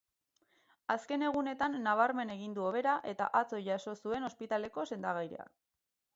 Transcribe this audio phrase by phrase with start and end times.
[0.93, 5.49] Azken egunetan nabarmen egin du hobera eta atzo jaso zuen ospitaleko sendagiria.